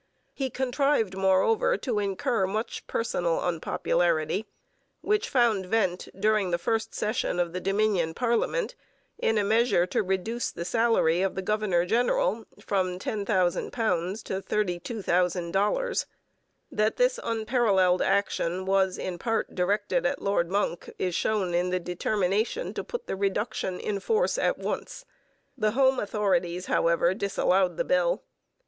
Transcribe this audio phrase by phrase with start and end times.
[0.33, 4.47] He contrived, moreover, to incur much personal unpopularity,
[5.01, 8.73] which found vent, during the first session of the Dominion parliament,
[9.19, 16.05] in a measure to reduce the salary of the governor general from £10,000 to $32,000.
[16.71, 21.79] That this unparalleled action was, in part, directed at Lord Monck is shown in the
[21.79, 25.05] determination to put the reduction in force at once.
[25.55, 28.23] The home authorities, however, disallowed the bill.